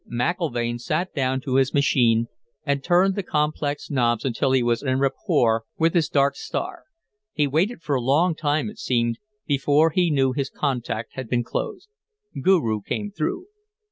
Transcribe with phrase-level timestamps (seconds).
[0.11, 2.25] McIlvaine sat down to his machine
[2.65, 6.85] and turned the complex knobs until he was en rapport with his dark star.
[7.33, 11.43] He waited for a long time, it seemed, before he knew his contact had been
[11.43, 11.87] closed.
[12.41, 13.45] Guru came through.